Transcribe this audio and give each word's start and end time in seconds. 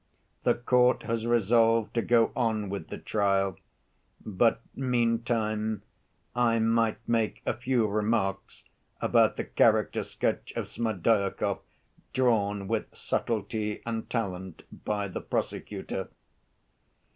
"The 0.41 0.55
court 0.55 1.03
has 1.03 1.27
resolved 1.27 1.93
to 1.93 2.01
go 2.01 2.31
on 2.35 2.69
with 2.69 2.87
the 2.87 2.97
trial, 2.97 3.59
but, 4.25 4.59
meantime, 4.75 5.83
I 6.35 6.57
might 6.57 6.97
make 7.07 7.43
a 7.45 7.53
few 7.53 7.85
remarks 7.85 8.63
about 8.99 9.37
the 9.37 9.43
character‐sketch 9.45 10.57
of 10.57 10.65
Smerdyakov 10.67 11.59
drawn 12.13 12.67
with 12.67 12.87
subtlety 12.97 13.83
and 13.85 14.09
talent 14.09 14.63
by 14.71 15.07
the 15.07 15.21
prosecutor. 15.21 16.09